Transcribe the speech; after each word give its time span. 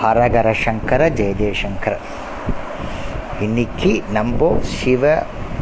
ஹரஹர 0.00 0.48
சங்கர 0.64 1.08
ஜெய 1.08 1.32
ஜெயசங்கர 1.38 1.94
இன்னைக்கு 3.40 4.02
நம்ம 4.12 4.48
சிவ 4.76 5.02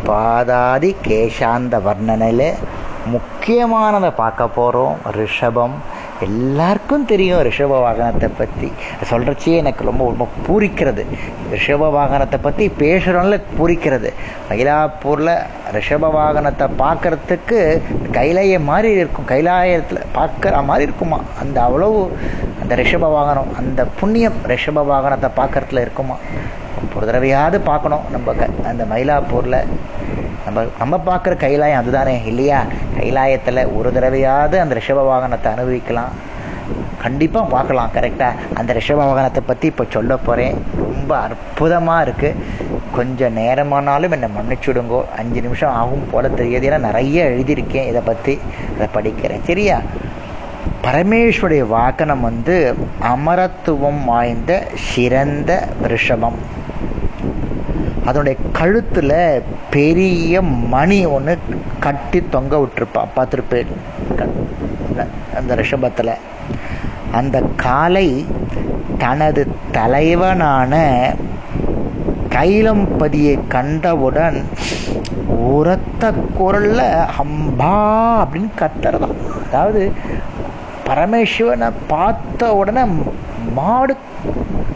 பாதாதி 0.06 0.90
கேசாந்த 1.06 1.80
வர்ணனையில் 1.86 2.48
முக்கியமானதை 3.14 4.10
பார்க்க 4.20 4.48
போகிறோம் 4.48 4.94
ரிஷபம். 5.16 5.74
எல்லாருக்கும் 6.20 7.04
தெரியும் 7.04 7.42
ரிஷப 7.48 7.72
வாகனத்தை 7.86 8.28
பற்றி 8.38 8.72
சொல்கிறச்சியே 9.10 9.56
எனக்கு 9.62 9.84
ரொம்ப 9.84 10.04
ரொம்ப 10.04 10.26
பூரிக்கிறது. 10.46 11.02
ரிஷப 11.52 11.90
வாகனத்தை 11.98 12.38
பற்றி 12.42 12.72
பேசுகிறோம்ல 12.78 13.38
பூரிக்கிறது. 13.58 14.12
மயிலாப்பூரில் 14.50 15.34
ரிஷப 15.72 16.10
வாகனத்தை 16.18 16.68
பார்க்கறதுக்கு 16.78 17.60
கைலாய 18.12 18.60
மாதிரி 18.70 18.92
இருக்கும். 18.94 19.28
கைலாயத்தில் 19.28 20.08
பார்க்குற 20.14 20.64
மாதிரி 20.64 20.86
இருக்குமா? 20.90 21.20
அந்த 21.40 21.62
அவ்வளவு 21.62 22.00
அந்த 22.66 22.76
ரிஷப 22.82 23.08
வாகனம் 23.16 23.50
அந்த 23.58 23.80
புண்ணியம் 23.98 24.38
ரிஷப 24.52 24.82
வாகனத்தை 24.92 25.28
பார்க்கறதுல 25.36 25.82
இருக்குமா? 25.84 26.14
ஒரு 26.94 27.04
தடவையாவது 27.08 27.56
பார்க்கணும். 27.68 28.04
நம்ம 28.14 28.32
க 28.38 28.46
அந்த 28.70 28.84
மயிலாப்பூரில் 28.92 29.56
நம்ம 30.44 30.64
நம்ம 30.80 31.00
பார்க்குற 31.06 31.34
கைலாயம் 31.42 31.80
அதுதானே 31.80 32.14
இல்லையா? 32.30 32.60
கைலாயத்தில் 32.96 33.60
ஒரு 33.76 33.90
தடவையாவது 33.96 34.56
அந்த 34.62 34.74
ரிஷப 34.78 35.04
வாகனத்தை 35.10 35.48
அனுபவிக்கலாம். 35.52 36.10
கண்டிப்பாக 37.04 37.50
பார்க்கலாம் 37.54 37.94
கரெக்டாக 37.96 38.42
அந்த 38.54 38.72
ரிஷப 38.78 38.98
வாகனத்தை 39.10 39.42
பற்றி 39.46 39.66
இப்போ 39.72 39.86
சொல்ல 39.88 40.16
போகிறேன் 40.16 40.58
ரொம்ப 40.80 41.12
அற்புதமாக 41.26 42.06
இருக்குது 42.06 42.34
கொஞ்சம் 42.98 43.36
நேரமானாலும் 43.36 44.16
என்னை 44.18 44.30
மன்னிச்சுடுங்கோ. 44.38 45.00
அஞ்சு 45.18 45.42
நிமிஷம் 45.46 45.76
ஆகும் 45.82 46.10
போல 46.10 46.28
தெரியாது. 46.28 46.70
ஏன்னா 46.70 46.80
நிறைய 46.88 47.24
எழுதியிருக்கேன் 47.24 47.88
இதை 47.92 48.02
பற்றி 48.10 48.36
அதை 48.74 48.88
படிக்கிறேன். 48.98 49.46
சரியா? 49.50 49.78
பரமேஸ்வருடைய 50.86 51.66
வாகனம் 51.66 52.20
வந்து 52.20 52.74
அமரத்துவம் 53.02 54.04
வாய்ந்த 54.04 54.66
சிறந்த 54.74 55.68
ரிஷபம். 55.82 56.38
அதனுடைய 58.04 58.38
கழுத்தில் 58.52 59.42
பெரிய 59.70 60.42
மணி 60.42 61.06
ஒன்று 61.06 61.38
கட்டி 61.80 62.22
தொங்க 62.30 62.56
விட்டுருப்பா. 62.56 63.04
பார்த்துருப்பேன் 63.16 63.66
அந்த 65.34 65.54
ரிஷபத்தில். 65.54 66.14
அந்த 67.12 67.42
காலை 67.56 68.26
தனது 68.98 69.48
தலைவனான 69.72 71.12
கைலம்பதியை 72.28 73.40
கண்டவுடன் 73.48 74.44
உரத்த 75.26 76.12
குரல்ல 76.38 77.06
அம்பா 77.18 77.74
அப்படின்னு 78.24 78.48
கத்துறதான். 78.58 79.46
அதாவது 79.46 79.92
பரமேஸ்வரனை 80.86 81.72
பார்த்த 81.86 82.54
உடனே 82.54 82.80
மாடு 83.54 83.96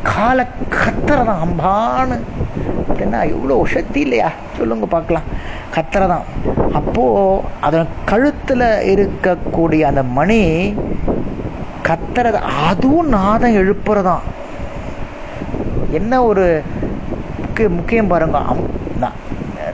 காலை 0.02 0.44
கத்துறதான் 0.70 1.36
அம்பான்னு. 1.44 2.18
அப்படின்னா 2.88 3.34
இவ்வளோ 3.34 3.64
சக்தி 3.64 4.00
இல்லையா? 4.00 4.30
சொல்லுங்க 4.58 4.86
பார்க்கலாம். 4.86 5.22
கத்துறதான். 5.74 6.22
அப்போது 6.72 7.40
அதன் 7.60 7.86
கழுத்தில் 8.04 8.60
இருக்கக்கூடிய 8.60 9.80
அந்த 9.80 10.02
மணி 10.02 10.74
கத்துறது 11.82 12.40
அதுவும் 12.70 13.08
நாதம் 13.08 13.54
எழுப்புறதான். 13.54 14.20
என்ன 15.90 16.24
ஒரு 16.24 16.62
முக்கிய 17.38 17.68
முக்கியம் 17.68 18.06
பாருங்க. 18.06 18.40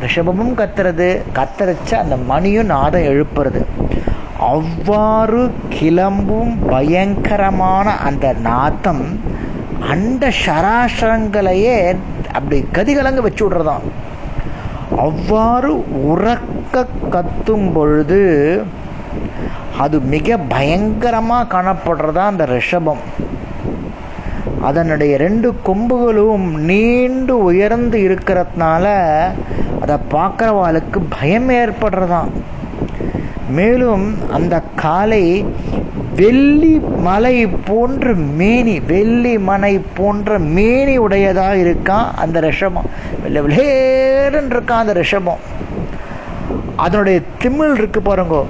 ரிஷபமும் 0.01 0.55
கத்துறது 0.57 1.23
கத்தரிச்ச 1.35 1.95
அந்த 1.95 2.17
மணியும் 2.17 2.67
நாதம் 2.67 3.01
எழுப்புறது. 3.01 3.65
அவ்வாறு 4.41 5.51
கிளம்பும் 5.69 6.59
பயங்கரமான 6.69 7.97
அந்த 7.99 8.33
நாத்தம் 8.33 9.05
அண்ட 9.91 10.31
சராசரங்களையே 10.47 11.97
அப்படி 12.33 12.65
கதிகலங்க 12.73 13.21
வச்சு 13.21 13.49
விடுறதாம். 13.49 13.87
அவ்வாறு 14.97 15.71
உறக்க 16.13 16.87
கத்தும் 17.11 17.73
பொழுது 17.73 18.23
அது 19.79 20.01
மிக 20.01 20.37
பயங்கரமாக 20.37 21.51
காணப்படுறதா 21.55 22.25
அந்த 22.33 22.47
ரிஷபம். 22.47 23.03
அதனுடைய 24.61 25.17
ரெண்டு 25.17 25.55
கொம்புகளும் 25.67 26.51
நீண்டு 26.51 27.43
உயர்ந்து 27.43 27.99
இருக்கிறதுனால 27.99 28.85
அதை 29.81 29.97
பார்க்குறவாளுக்கு 30.11 31.01
பயம் 31.09 31.51
ஏற்படுறதாம். 31.51 32.31
மேலும் 33.51 34.31
அந்த 34.31 34.63
காலை 34.77 35.45
வெள்ளி 36.17 36.79
மலை 36.79 37.47
போன்ற 37.47 38.13
மேனி 38.15 38.81
வெள்ளி 38.81 39.39
மனை 39.39 39.81
போன்ற 39.95 40.39
மேனி 40.39 40.97
உடையதாக 40.97 41.55
இருக்கான் 41.55 42.15
அந்த 42.15 42.41
ரிஷபம். 42.41 42.89
வெள்ளை 43.23 43.43
விளேன்னு 43.43 44.53
இருக்கான் 44.53 44.83
அந்த 44.83 44.95
ரிஷபம். 44.95 45.43
அதனுடைய 46.77 47.21
திமிழ் 47.43 47.75
இருக்கு 47.75 48.01
பாருங்க. 48.03 48.45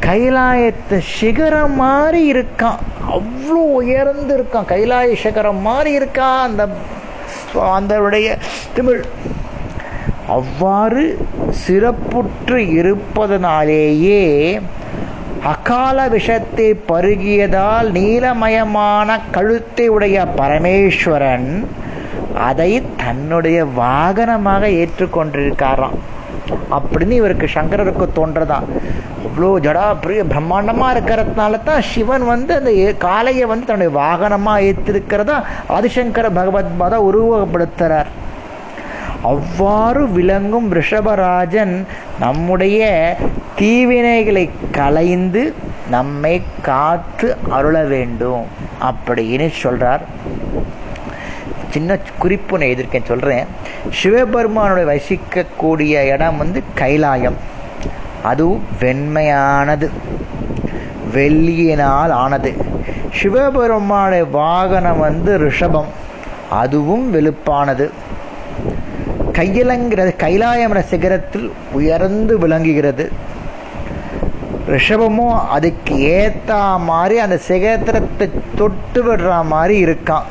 கைலாயத்து 0.00 0.98
சிகரம் 0.98 1.74
மாதிரி 1.74 2.32
இருக்கான் 2.32 2.78
அவ்வளோ 3.10 3.64
உயர்ந்து 3.80 4.34
இருக்கான் 4.36 4.68
கைலாய 4.68 5.16
சிகரம் 5.22 5.60
மாதிரி 5.60 6.04
இருக்கான் 6.04 6.40
அந்த 6.40 6.68
அதனுடைய 7.60 8.38
திமிழ். 8.76 9.02
அவ்வாறு 10.28 11.04
சிறப்புற்று 11.66 12.58
இருப்பதனாலேயே 12.78 14.22
அகால 15.44 16.08
விஷத்தை 16.08 16.74
பருகியதால் 16.88 17.88
நீலமயமான 17.90 19.18
கழுத்தை 19.30 19.88
உடைய 19.88 20.26
பரமேஸ்வரன் 20.36 21.50
அதை 22.48 22.82
தன்னுடைய 22.96 23.58
வாகனமாக 23.76 24.64
ஏற்றுக்கொண்டிருக்காராம். 24.80 25.96
அப்படின்னு 26.70 27.10
இவருக்கு 27.10 27.46
சங்கரருக்கு 27.54 28.06
தோன்றதான். 28.14 28.66
அவ்வளோ 29.26 29.50
ஜடா 29.66 30.00
பெரிய 30.00 30.24
பிரம்மாண்டமாக 30.24 30.94
இருக்கிறதுனால 30.94 31.62
தான் 31.62 31.82
சிவன் 31.82 32.24
வந்து 32.24 32.54
அந்த 32.54 32.70
காளையை 33.06 33.46
வந்து 33.46 33.66
தன்னுடைய 33.66 33.92
வாகனமாக 33.98 34.66
ஏற்றிருக்கிறதா 34.68 35.36
ஆதிசங்கர 35.68 36.30
பகவத் 36.30 36.78
பாதா 36.80 36.98
உருவகப்படுத்துகிறார் 37.10 38.10
அவ்வாறு 39.22 40.08
விளங்கும் 40.08 40.72
ரிஷபராஜன் 40.72 41.84
நம்முடைய 42.20 43.16
தீவினைகளை 43.58 44.50
களைந்து 44.72 45.54
நம்மை 45.90 46.42
காத்து 46.62 47.36
அருள 47.50 47.82
வேண்டும் 47.82 48.44
அப்படின்னு 48.82 49.52
சொல்றார். 49.62 50.00
சின்ன 51.70 51.98
குறிப்பு 52.18 52.58
நான் 52.58 52.68
எதிர்க்கேன் 52.68 53.04
சொல்றேன். 53.04 53.44
சிவபெருமானுடைய 53.92 54.90
வசிக்கக்கூடிய 54.90 56.12
இடம் 56.12 56.36
வந்து 56.36 56.62
கைலாயம். 56.74 57.36
அதுவும் 58.22 58.62
வெண்மையானது. 58.80 59.90
வெள்ளியினால் 61.14 62.10
ஆனது. 62.10 62.54
சிவபெருமானுடைய 63.14 64.24
வாகனம் 64.24 64.98
வந்து 64.98 65.38
ரிஷபம். 65.38 65.88
அதுவும் 66.50 67.14
வெளுப்பானது. 67.14 67.90
கையிலங்கிறது 69.38 70.12
கைலாயம் 70.16 70.76
சிகரத்தில் 70.90 71.50
உயர்ந்து 71.72 72.38
விளங்குகிறது. 72.38 73.12
ரிஷபமும் 74.68 75.38
அதுக்கு 75.48 75.94
ஏத்த 75.94 76.78
மாதிரி 76.84 77.18
அந்த 77.18 77.36
சிகரத்தை 77.36 78.30
தொட்டு 78.56 79.00
விடுற 79.04 79.44
மாதிரி 79.44 79.84
இருக்கான். 79.84 80.26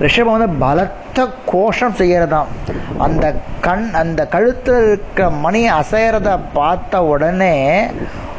ரிஷபம் 0.00 0.36
வந்து 0.36 0.48
பலத்த 0.48 1.28
கோஷம் 1.46 1.94
செய்யறதாம். 1.94 2.50
அந்த 2.98 3.34
கண் 3.60 3.86
அந்த 3.92 4.26
கழுத்தில் 4.26 4.82
இருக்க 4.86 5.30
மணி 5.30 5.70
அசையறத 5.70 6.38
பார்த்த 6.52 7.04
உடனே 7.04 7.56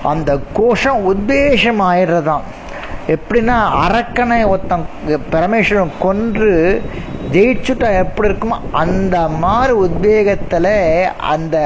அந்த 0.04 0.40
கோஷம் 0.54 1.02
உத்வேஷம் 1.14 1.82
ஆயிடுறதாம் 1.90 2.46
எப்படின்னா 3.14 3.58
அரக்கனை 3.86 4.38
ஒருத்தன் 4.54 4.86
பரமேஸ்வரன் 5.34 5.98
கொன்று 6.06 6.54
ஜெயிச்சுட்டா 7.36 7.90
எப்படி 8.04 8.30
இருக்குமோ 8.30 8.58
அந்த 8.84 9.18
மாதிரி 9.44 9.74
உத்வேகத்தில் 9.86 10.74
அந்த 11.34 11.58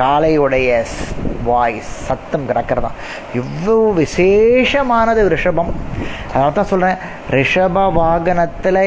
காளையுடைய 0.00 0.68
வாய் 1.46 1.78
சத்தம் 2.06 2.46
கிடக்கிறதாம் 2.48 2.98
இவ்வளவு 3.38 3.86
விசேஷமானது 4.00 5.22
ரிஷபம். 5.34 5.72
அதனால 6.32 6.52
தான் 6.58 6.68
சொல்கிறேன் 6.72 7.00
ரிஷப 7.36 7.84
வாகனத்தில் 7.98 8.80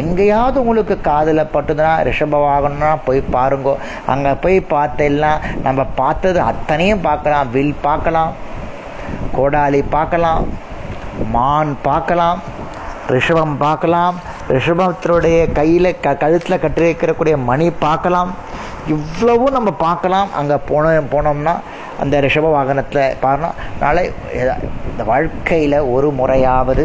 எங்கேயாவது 0.00 0.60
உங்களுக்கு 0.64 0.96
காதில் 1.10 1.50
பட்டுதுன்னா 1.54 1.92
ரிஷப 2.10 2.40
வாகனம்னா 2.46 2.92
போய் 3.08 3.22
பாருங்கோ. 3.36 3.74
அங்கே 4.14 4.32
போய் 4.44 4.58
பார்த்தெல்லாம் 4.74 5.44
நம்ம 5.66 5.86
பார்த்தது 6.02 6.40
அத்தனையும் 6.50 7.04
பார்க்கலாம் 7.08 7.52
வில் 7.56 7.76
பார்க்கலாம். 7.88 8.32
கோடாலி 9.36 9.80
பார்க்கலாம் 9.96 10.44
மான் 11.36 11.72
பார்க்கலாம் 11.88 12.40
ரிஷபம் 13.14 13.54
பார்க்கலாம் 13.64 14.16
ரிஷபத்தினுடைய 14.54 15.38
கையில் 15.58 15.98
க 16.04 16.14
கழுத்தில் 16.22 16.62
கட்டிருக்கிறக்கூடிய 16.62 17.34
மணி 17.48 17.66
பார்க்கலாம். 17.84 18.30
இவ்வளவும் 18.94 19.56
நம்ம 19.56 19.70
பார்க்கலாம். 19.86 20.28
அங்கே 20.38 20.56
போன 20.70 20.92
போனோம்னா 21.12 21.54
அந்த 22.02 22.14
ரிஷப 22.24 22.46
வாகனத்தில் 22.56 23.16
பார்க்கலாம் 23.24 23.58
நாளை 23.82 24.02
இந்த 24.92 25.04
வாழ்க்கையில் 25.10 25.78
ஒரு 25.94 26.08
முறையாவது 26.20 26.84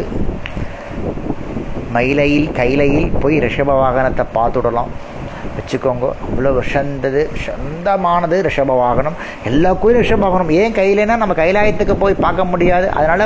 மயிலையில் 1.96 2.48
கைலையில் 2.60 3.12
போய் 3.22 3.42
ரிஷப 3.46 3.76
வாகனத்தை 3.82 4.24
பார்த்துடலாம். 4.38 4.92
வச்சுக்கோங்க. 5.56 6.06
அவ்வளோ 6.26 6.50
விஷந்தது 6.58 7.22
சொந்தமானது 7.44 8.36
ரிஷப 8.48 8.76
வாகனம் 8.82 9.16
எல்லா 9.50 9.70
கோயிலும் 9.82 10.04
ரிஷப 10.04 10.22
வாகனம் 10.24 10.52
ஏன் 10.60 10.76
கையிலனா 10.78 11.16
நம்ம 11.22 11.36
கைலாயத்துக்கு 11.42 11.96
போய் 12.02 12.22
பார்க்க 12.24 12.50
முடியாது. 12.52 12.86
அதனால் 12.98 13.24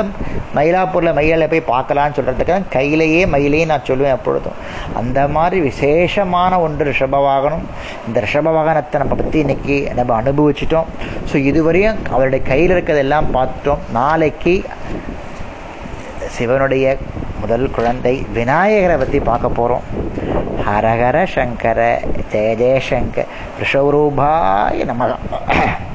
மயிலாப்பூரில் 0.57 1.15
மயிலை 1.17 1.45
போய் 1.51 1.69
பார்க்கலான்னு 1.73 2.17
சொல்கிறதுக்கு 2.17 2.53
தான் 2.53 2.67
கையிலேயே 2.75 3.21
மயிலையும் 3.33 3.71
நான் 3.71 3.87
சொல்லுவேன் 3.89 4.15
எப்பொழுதும் 4.17 4.57
அந்த 4.99 5.19
மாதிரி 5.37 5.59
விசேஷமான 5.69 6.59
ஒன்று 6.65 6.87
ரிஷப 6.89 7.21
வாகனம் 7.27 7.65
இந்த 8.07 8.17
ரிஷப 8.25 8.53
வாகனத்தை 8.57 9.01
நம்ம 9.03 9.17
பற்றி 9.21 9.39
இன்னைக்கு 9.45 9.77
நம்ம 9.99 10.15
அனுபவிச்சிட்டோம். 10.21 10.89
ஸோ 11.31 11.35
இதுவரையும் 11.49 11.99
அவருடைய 12.13 12.41
கையில் 12.51 12.75
இருக்கிறதெல்லாம் 12.75 13.31
பார்த்துட்டோம் 13.37 13.83
நாளைக்கு 13.99 14.55
சிவனுடைய 16.35 16.85
முதல் 17.41 17.65
குழந்தை 17.75 18.13
விநாயகரை 18.37 18.95
பற்றி 18.99 19.19
பார்க்க 19.29 19.57
போகிறோம் 19.57 19.83
ஹரஹர 20.65 21.17
சங்கர 21.33 21.79
ஜெய 22.31 22.49
ஜெயசங்கர் 22.59 23.29
ரிஷவரூபாய 23.59 24.85
நமகம் 24.85 25.23